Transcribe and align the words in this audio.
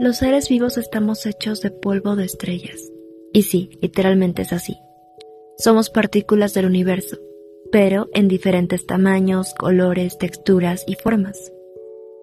Los 0.00 0.18
seres 0.18 0.48
vivos 0.48 0.78
estamos 0.78 1.26
hechos 1.26 1.60
de 1.60 1.72
polvo 1.72 2.14
de 2.14 2.24
estrellas. 2.24 2.92
Y 3.32 3.42
sí, 3.42 3.70
literalmente 3.82 4.42
es 4.42 4.52
así. 4.52 4.78
Somos 5.58 5.90
partículas 5.90 6.54
del 6.54 6.66
universo, 6.66 7.16
pero 7.72 8.08
en 8.14 8.28
diferentes 8.28 8.86
tamaños, 8.86 9.54
colores, 9.54 10.16
texturas 10.16 10.84
y 10.86 10.94
formas. 10.94 11.52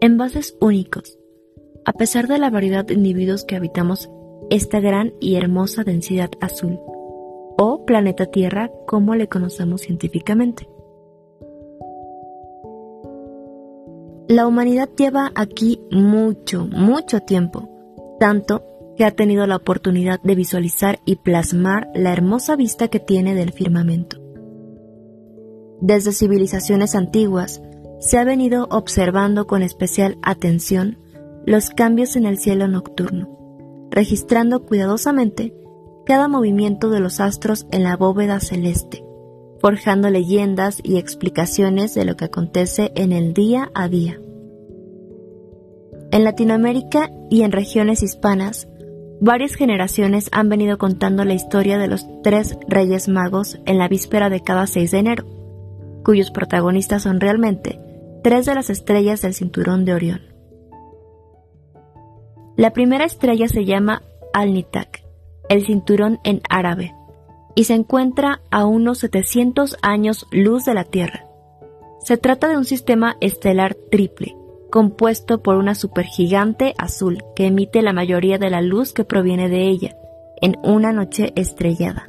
Envases 0.00 0.56
únicos. 0.60 1.16
A 1.84 1.92
pesar 1.92 2.26
de 2.26 2.38
la 2.38 2.50
variedad 2.50 2.84
de 2.84 2.94
individuos 2.94 3.44
que 3.44 3.54
habitamos 3.54 4.10
esta 4.50 4.80
gran 4.80 5.14
y 5.20 5.36
hermosa 5.36 5.84
densidad 5.84 6.30
azul, 6.40 6.80
o 7.56 7.84
planeta 7.86 8.26
Tierra 8.26 8.72
como 8.88 9.14
le 9.14 9.28
conocemos 9.28 9.82
científicamente. 9.82 10.68
La 14.30 14.46
humanidad 14.46 14.88
lleva 14.96 15.32
aquí 15.34 15.80
mucho, 15.90 16.68
mucho 16.70 17.18
tiempo, 17.18 17.68
tanto 18.20 18.62
que 18.96 19.04
ha 19.04 19.10
tenido 19.10 19.44
la 19.48 19.56
oportunidad 19.56 20.20
de 20.22 20.36
visualizar 20.36 21.00
y 21.04 21.16
plasmar 21.16 21.88
la 21.96 22.12
hermosa 22.12 22.54
vista 22.54 22.86
que 22.86 23.00
tiene 23.00 23.34
del 23.34 23.52
firmamento. 23.52 24.18
Desde 25.80 26.12
civilizaciones 26.12 26.94
antiguas, 26.94 27.60
se 27.98 28.18
ha 28.18 28.24
venido 28.24 28.68
observando 28.70 29.48
con 29.48 29.64
especial 29.64 30.16
atención 30.22 30.96
los 31.44 31.70
cambios 31.70 32.14
en 32.14 32.24
el 32.24 32.38
cielo 32.38 32.68
nocturno, 32.68 33.36
registrando 33.90 34.64
cuidadosamente 34.64 35.56
cada 36.06 36.28
movimiento 36.28 36.88
de 36.90 37.00
los 37.00 37.18
astros 37.18 37.66
en 37.72 37.82
la 37.82 37.96
bóveda 37.96 38.38
celeste, 38.38 39.02
forjando 39.60 40.10
leyendas 40.10 40.80
y 40.82 40.96
explicaciones 40.96 41.94
de 41.94 42.04
lo 42.04 42.16
que 42.16 42.24
acontece 42.24 42.92
en 42.94 43.12
el 43.12 43.34
día 43.34 43.70
a 43.74 43.88
día. 43.88 44.18
En 46.12 46.24
Latinoamérica 46.24 47.10
y 47.30 47.42
en 47.42 47.52
regiones 47.52 48.02
hispanas, 48.02 48.66
varias 49.20 49.54
generaciones 49.54 50.28
han 50.32 50.48
venido 50.48 50.78
contando 50.78 51.24
la 51.24 51.34
historia 51.34 51.78
de 51.78 51.86
los 51.86 52.06
tres 52.22 52.56
Reyes 52.66 53.08
Magos 53.08 53.60
en 53.66 53.78
la 53.78 53.86
víspera 53.86 54.28
de 54.30 54.40
cada 54.40 54.66
6 54.66 54.90
de 54.90 54.98
enero, 54.98 55.24
cuyos 56.04 56.30
protagonistas 56.30 57.02
son 57.02 57.20
realmente 57.20 57.78
tres 58.22 58.46
de 58.46 58.54
las 58.54 58.70
estrellas 58.70 59.22
del 59.22 59.34
cinturón 59.34 59.84
de 59.84 59.94
Orión. 59.94 60.20
La 62.56 62.72
primera 62.72 63.04
estrella 63.04 63.48
se 63.48 63.64
llama 63.64 64.02
Al-Nitak, 64.32 65.02
el 65.48 65.64
cinturón 65.64 66.18
en 66.24 66.42
árabe, 66.48 66.94
y 67.54 67.64
se 67.64 67.74
encuentra 67.74 68.40
a 68.50 68.66
unos 68.66 68.98
700 68.98 69.76
años 69.82 70.26
luz 70.30 70.64
de 70.64 70.74
la 70.74 70.84
Tierra. 70.84 71.26
Se 72.00 72.16
trata 72.16 72.48
de 72.48 72.56
un 72.56 72.64
sistema 72.64 73.16
estelar 73.20 73.76
triple, 73.90 74.36
compuesto 74.70 75.42
por 75.42 75.56
una 75.56 75.74
supergigante 75.74 76.74
azul 76.78 77.22
que 77.36 77.46
emite 77.46 77.82
la 77.82 77.92
mayoría 77.92 78.38
de 78.38 78.50
la 78.50 78.62
luz 78.62 78.92
que 78.92 79.04
proviene 79.04 79.48
de 79.48 79.68
ella, 79.68 79.96
en 80.40 80.56
una 80.62 80.92
noche 80.92 81.32
estrellada. 81.36 82.06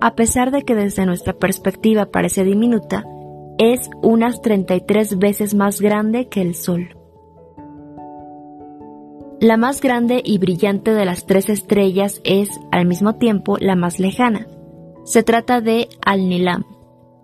A 0.00 0.14
pesar 0.14 0.50
de 0.50 0.62
que 0.62 0.74
desde 0.74 1.06
nuestra 1.06 1.32
perspectiva 1.32 2.06
parece 2.06 2.44
diminuta, 2.44 3.04
es 3.58 3.90
unas 4.02 4.42
33 4.42 5.18
veces 5.18 5.54
más 5.54 5.80
grande 5.80 6.28
que 6.28 6.42
el 6.42 6.54
Sol. 6.54 6.96
La 9.40 9.56
más 9.56 9.80
grande 9.80 10.22
y 10.24 10.38
brillante 10.38 10.92
de 10.92 11.04
las 11.04 11.26
tres 11.26 11.48
estrellas 11.50 12.20
es, 12.24 12.48
al 12.70 12.86
mismo 12.86 13.16
tiempo, 13.16 13.58
la 13.58 13.76
más 13.76 13.98
lejana. 13.98 14.46
Se 15.06 15.22
trata 15.22 15.62
de 15.62 15.88
Al-Nilam, 16.04 16.64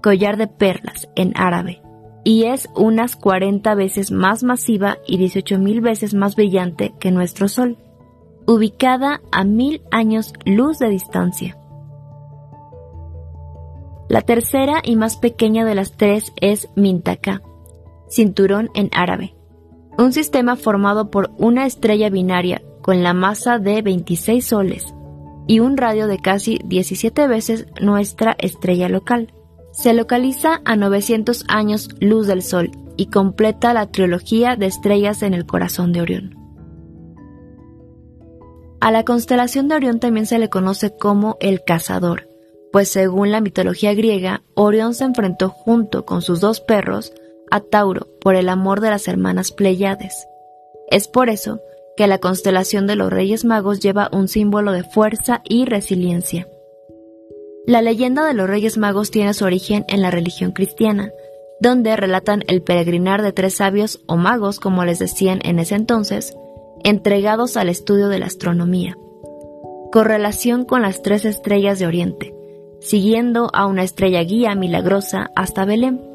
collar 0.03 0.39
de 0.39 0.47
perlas 0.47 1.11
en 1.15 1.33
árabe, 1.37 1.83
y 2.25 2.45
es 2.45 2.71
unas 2.75 3.17
40 3.17 3.75
veces 3.75 4.11
más 4.11 4.43
masiva 4.43 4.97
y 5.07 5.19
18.000 5.19 5.83
veces 5.83 6.15
más 6.15 6.35
brillante 6.35 6.95
que 6.99 7.11
nuestro 7.11 7.49
Sol, 7.49 7.77
ubicada 8.47 9.21
a 9.31 9.45
mil 9.45 9.83
años 9.91 10.33
luz 10.47 10.79
de 10.79 10.89
distancia. 10.89 11.59
La 14.09 14.23
tercera 14.23 14.81
y 14.83 14.97
más 14.97 15.19
pequeña 15.19 15.67
de 15.67 15.75
las 15.75 15.93
tres 15.93 16.33
es 16.41 16.71
Mintaka, 16.75 17.43
cinturón 18.09 18.71
en 18.75 18.89
árabe 18.95 19.35
un 19.99 20.13
sistema 20.13 20.57
formado 20.57 21.11
por 21.11 21.31
una 21.39 21.67
estrella 21.67 22.09
binaria 22.11 22.63
con 22.81 23.03
la 23.03 23.13
masa 23.13 23.59
de 23.59 23.83
26 23.83 24.45
soles 24.45 24.95
y 25.47 25.61
un 25.61 25.77
radio 25.77 26.07
de 26.07 26.19
casi 26.19 26.59
17 26.65 27.27
veces 27.27 27.67
nuestra 27.81 28.37
estrella 28.39 28.89
local. 28.89 29.33
Se 29.73 29.95
localiza 29.95 30.61
a 30.65 30.77
900 30.77 31.45
años 31.49 31.89
luz 32.01 32.27
del 32.27 32.43
Sol 32.43 32.71
y 32.97 33.07
completa 33.07 33.73
la 33.73 33.87
trilogía 33.87 34.57
de 34.57 34.67
estrellas 34.67 35.23
en 35.23 35.35
el 35.35 35.47
corazón 35.47 35.93
de 35.93 36.03
Orión. 36.03 36.37
A 38.81 38.91
la 38.91 39.05
constelación 39.05 39.69
de 39.69 39.77
Orión 39.77 40.01
también 40.01 40.27
se 40.27 40.39
le 40.39 40.51
conoce 40.51 40.97
como 40.97 41.37
el 41.41 41.63
cazador, 41.65 42.29
pues 42.73 42.89
según 42.89 43.31
la 43.31 43.41
mitología 43.41 43.95
griega, 43.95 44.43
Orión 44.55 44.95
se 44.95 45.05
enfrentó 45.05 45.51
junto 45.51 46.05
con 46.05 46.23
sus 46.23 46.41
dos 46.41 46.61
perros 46.61 47.13
a 47.51 47.61
Tauro 47.61 48.09
por 48.21 48.35
el 48.35 48.49
amor 48.49 48.81
de 48.81 48.91
las 48.91 49.07
hermanas 49.09 49.53
Pleiades. 49.53 50.27
Es 50.91 51.07
por 51.07 51.29
eso 51.29 51.61
que 51.97 52.07
la 52.07 52.19
constelación 52.19 52.87
de 52.87 52.97
los 52.97 53.11
Reyes 53.13 53.45
Magos 53.45 53.81
lleva 53.81 54.09
un 54.13 54.29
símbolo 54.29 54.73
de 54.73 54.85
fuerza 54.85 55.43
y 55.45 55.65
resiliencia. 55.65 56.49
La 57.67 57.83
leyenda 57.83 58.27
de 58.27 58.35
los 58.35 58.49
Reyes 58.49 58.79
Magos 58.79 59.11
tiene 59.11 59.35
su 59.35 59.45
origen 59.45 59.85
en 59.89 60.03
la 60.03 60.11
religión 60.11 60.53
cristiana, 60.53 61.11
donde 61.61 61.95
relatan 61.97 62.43
el 62.49 62.63
peregrinar 62.63 63.23
de 63.23 63.33
tres 63.33 63.55
sabios 63.55 64.01
o 64.07 64.17
magos, 64.17 64.59
como 64.59 64.85
les 64.85 64.99
decían 64.99 65.41
en 65.45 65.59
ese 65.59 65.77
entonces, 65.77 66.37
entregados 66.83 67.57
al 67.57 67.69
estudio 67.69 68.09
de 68.09 68.19
la 68.19 68.27
astronomía. 68.27 68.97
Correlación 69.93 70.65
con 70.65 70.83
las 70.83 71.03
tres 71.03 71.25
estrellas 71.25 71.79
de 71.79 71.87
Oriente, 71.87 72.35
siguiendo 72.81 73.49
a 73.53 73.67
una 73.67 73.85
estrella 73.85 74.23
guía 74.25 74.55
milagrosa 74.55 75.31
hasta 75.37 75.65
Belén 75.65 76.13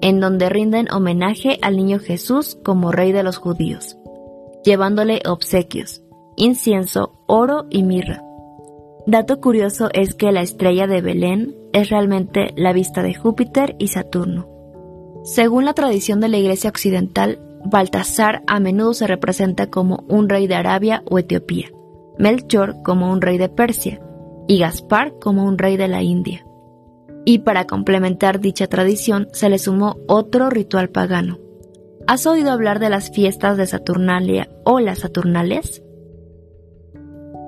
en 0.00 0.20
donde 0.20 0.48
rinden 0.48 0.90
homenaje 0.92 1.58
al 1.62 1.76
niño 1.76 1.98
Jesús 1.98 2.58
como 2.62 2.92
rey 2.92 3.12
de 3.12 3.22
los 3.22 3.38
judíos, 3.38 3.96
llevándole 4.64 5.20
obsequios, 5.26 6.02
incienso, 6.36 7.12
oro 7.26 7.66
y 7.70 7.82
mirra. 7.82 8.22
Dato 9.06 9.40
curioso 9.40 9.88
es 9.92 10.14
que 10.14 10.32
la 10.32 10.42
estrella 10.42 10.86
de 10.86 11.00
Belén 11.00 11.54
es 11.72 11.90
realmente 11.90 12.52
la 12.56 12.72
vista 12.72 13.02
de 13.02 13.14
Júpiter 13.14 13.76
y 13.78 13.88
Saturno. 13.88 14.48
Según 15.24 15.64
la 15.64 15.74
tradición 15.74 16.20
de 16.20 16.28
la 16.28 16.38
Iglesia 16.38 16.70
Occidental, 16.70 17.40
Baltasar 17.66 18.42
a 18.46 18.60
menudo 18.60 18.92
se 18.92 19.06
representa 19.06 19.70
como 19.70 20.04
un 20.08 20.28
rey 20.28 20.46
de 20.46 20.54
Arabia 20.54 21.02
o 21.06 21.18
Etiopía, 21.18 21.68
Melchor 22.18 22.82
como 22.82 23.10
un 23.10 23.20
rey 23.20 23.38
de 23.38 23.48
Persia 23.48 24.00
y 24.46 24.58
Gaspar 24.58 25.18
como 25.18 25.44
un 25.44 25.56
rey 25.56 25.76
de 25.76 25.88
la 25.88 26.02
India 26.02 26.44
y 27.24 27.38
para 27.38 27.66
complementar 27.66 28.40
dicha 28.40 28.66
tradición 28.66 29.28
se 29.32 29.48
le 29.48 29.58
sumó 29.58 29.96
otro 30.06 30.50
ritual 30.50 30.90
pagano. 30.90 31.38
¿Has 32.06 32.26
oído 32.26 32.52
hablar 32.52 32.80
de 32.80 32.90
las 32.90 33.10
fiestas 33.10 33.56
de 33.56 33.66
Saturnalia 33.66 34.50
o 34.64 34.78
las 34.78 34.98
Saturnales? 34.98 35.82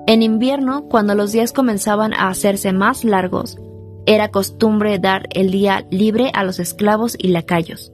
En 0.07 0.23
invierno, 0.23 0.85
cuando 0.89 1.13
los 1.13 1.31
días 1.31 1.53
comenzaban 1.53 2.11
a 2.13 2.29
hacerse 2.29 2.73
más 2.73 3.03
largos, 3.03 3.59
era 4.07 4.31
costumbre 4.31 4.97
dar 4.97 5.27
el 5.31 5.51
día 5.51 5.85
libre 5.91 6.31
a 6.33 6.43
los 6.43 6.59
esclavos 6.59 7.15
y 7.19 7.27
lacayos, 7.27 7.91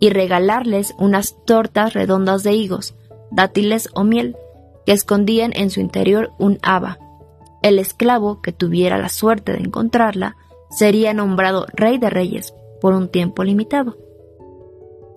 y 0.00 0.08
regalarles 0.08 0.94
unas 0.98 1.36
tortas 1.44 1.92
redondas 1.92 2.42
de 2.42 2.54
higos, 2.54 2.94
dátiles 3.30 3.90
o 3.92 4.02
miel, 4.02 4.34
que 4.86 4.92
escondían 4.92 5.52
en 5.54 5.68
su 5.68 5.80
interior 5.80 6.32
un 6.38 6.58
haba. 6.62 6.98
El 7.60 7.78
esclavo 7.78 8.40
que 8.40 8.52
tuviera 8.52 8.96
la 8.96 9.10
suerte 9.10 9.52
de 9.52 9.58
encontrarla 9.58 10.36
sería 10.70 11.12
nombrado 11.12 11.66
rey 11.74 11.98
de 11.98 12.08
reyes 12.08 12.54
por 12.80 12.94
un 12.94 13.08
tiempo 13.08 13.44
limitado. 13.44 14.07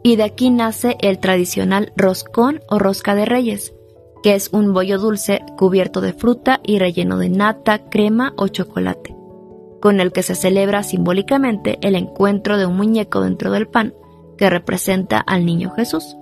Y 0.04 0.16
de 0.16 0.24
aquí 0.24 0.50
nace 0.50 0.98
el 1.02 1.20
tradicional 1.20 1.94
roscón 1.96 2.62
o 2.68 2.80
rosca 2.80 3.16
de 3.16 3.26
reyes, 3.26 3.74
que 4.24 4.36
es 4.36 4.50
un 4.52 4.74
bollo 4.74 5.00
dulce 5.00 5.42
cubierto 5.58 6.02
de 6.02 6.14
fruta 6.14 6.60
y 6.64 6.80
relleno 6.80 7.18
de 7.18 7.30
nata, 7.30 7.90
crema 7.90 8.34
o 8.38 8.48
chocolate, 8.48 9.16
con 9.80 10.00
el 10.00 10.12
que 10.12 10.24
se 10.24 10.36
celebra 10.36 10.84
simbólicamente 10.84 11.78
el 11.82 11.96
encuentro 11.96 12.58
de 12.58 12.66
un 12.66 12.78
muñeco 12.78 13.22
dentro 13.22 13.52
del 13.52 13.68
pan 13.68 13.94
que 14.38 14.50
representa 14.50 15.18
al 15.20 15.46
niño 15.46 15.72
Jesús. 15.72 16.18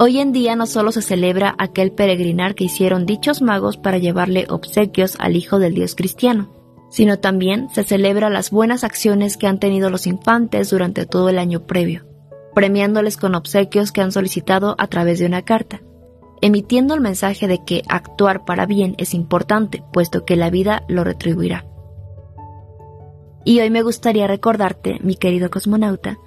Hoy 0.00 0.20
en 0.20 0.32
día 0.32 0.54
no 0.54 0.66
solo 0.66 0.92
se 0.92 1.02
celebra 1.02 1.54
aquel 1.58 1.90
peregrinar 1.90 2.54
que 2.54 2.64
hicieron 2.64 3.04
dichos 3.04 3.42
magos 3.42 3.76
para 3.76 3.98
llevarle 3.98 4.46
obsequios 4.48 5.16
al 5.18 5.36
Hijo 5.36 5.58
del 5.58 5.74
Dios 5.74 5.96
cristiano, 5.96 6.54
sino 6.88 7.18
también 7.18 7.68
se 7.74 7.82
celebra 7.82 8.30
las 8.30 8.50
buenas 8.50 8.84
acciones 8.84 9.36
que 9.36 9.48
han 9.48 9.58
tenido 9.58 9.90
los 9.90 10.06
infantes 10.06 10.70
durante 10.70 11.04
todo 11.04 11.28
el 11.28 11.38
año 11.38 11.66
previo, 11.66 12.06
premiándoles 12.54 13.16
con 13.16 13.34
obsequios 13.34 13.92
que 13.92 14.00
han 14.00 14.12
solicitado 14.12 14.74
a 14.78 14.86
través 14.86 15.18
de 15.18 15.26
una 15.26 15.42
carta, 15.42 15.80
emitiendo 16.40 16.94
el 16.94 17.00
mensaje 17.00 17.46
de 17.46 17.64
que 17.64 17.82
actuar 17.88 18.44
para 18.44 18.66
bien 18.66 18.94
es 18.98 19.14
importante, 19.14 19.82
puesto 19.92 20.24
que 20.24 20.36
la 20.36 20.50
vida 20.50 20.84
lo 20.88 21.04
retribuirá. 21.04 21.64
Y 23.44 23.60
hoy 23.60 23.70
me 23.70 23.82
gustaría 23.82 24.26
recordarte, 24.26 24.98
mi 25.02 25.14
querido 25.14 25.50
cosmonauta, 25.50 26.18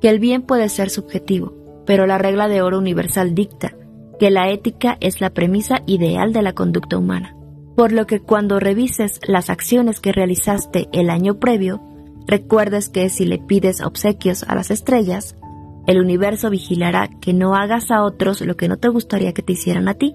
que 0.00 0.08
el 0.08 0.18
bien 0.18 0.42
puede 0.42 0.68
ser 0.68 0.90
subjetivo, 0.90 1.54
pero 1.86 2.06
la 2.06 2.18
regla 2.18 2.48
de 2.48 2.62
oro 2.62 2.78
universal 2.78 3.34
dicta 3.34 3.74
que 4.18 4.30
la 4.30 4.50
ética 4.50 4.96
es 5.00 5.20
la 5.20 5.30
premisa 5.30 5.82
ideal 5.86 6.32
de 6.32 6.42
la 6.42 6.52
conducta 6.52 6.96
humana, 6.96 7.36
por 7.76 7.92
lo 7.92 8.06
que 8.06 8.20
cuando 8.20 8.60
revises 8.60 9.20
las 9.26 9.50
acciones 9.50 10.00
que 10.00 10.12
realizaste 10.12 10.88
el 10.92 11.10
año 11.10 11.38
previo, 11.38 11.82
recuerdes 12.26 12.88
que 12.88 13.08
si 13.08 13.24
le 13.24 13.38
pides 13.38 13.80
obsequios 13.80 14.42
a 14.44 14.54
las 14.54 14.70
estrellas, 14.70 15.36
el 15.90 15.98
universo 15.98 16.50
vigilará 16.50 17.10
que 17.20 17.34
no 17.34 17.56
hagas 17.56 17.90
a 17.90 18.04
otros 18.04 18.40
lo 18.42 18.56
que 18.56 18.68
no 18.68 18.78
te 18.78 18.86
gustaría 18.86 19.32
que 19.32 19.42
te 19.42 19.54
hicieran 19.54 19.88
a 19.88 19.94
ti, 19.94 20.14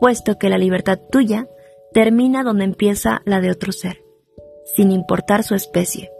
puesto 0.00 0.38
que 0.38 0.48
la 0.48 0.58
libertad 0.58 0.98
tuya 1.12 1.48
termina 1.92 2.42
donde 2.42 2.64
empieza 2.64 3.22
la 3.24 3.40
de 3.40 3.52
otro 3.52 3.70
ser, 3.70 4.02
sin 4.74 4.90
importar 4.90 5.44
su 5.44 5.54
especie. 5.54 6.10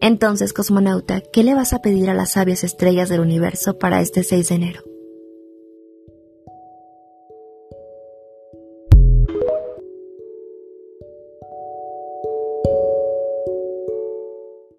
Entonces, 0.00 0.52
cosmonauta, 0.52 1.22
¿qué 1.32 1.44
le 1.44 1.54
vas 1.54 1.72
a 1.72 1.82
pedir 1.82 2.10
a 2.10 2.14
las 2.14 2.32
sabias 2.32 2.64
estrellas 2.64 3.08
del 3.08 3.20
universo 3.20 3.78
para 3.78 4.00
este 4.00 4.24
6 4.24 4.48
de 4.48 4.54
enero? 4.56 4.91